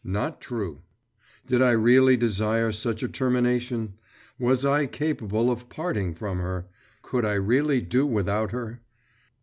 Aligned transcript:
Not 0.19 0.41
true! 0.41 0.81
Did 1.45 1.61
I 1.61 1.73
really 1.73 2.17
desire 2.17 2.71
such 2.71 3.03
a 3.03 3.07
termination? 3.07 3.99
Was 4.39 4.65
I 4.65 4.87
capable 4.87 5.51
of 5.51 5.69
parting 5.69 6.15
from 6.15 6.39
her? 6.39 6.65
Could 7.03 7.23
I 7.23 7.33
really 7.33 7.81
do 7.81 8.07
without 8.07 8.49
her? 8.51 8.81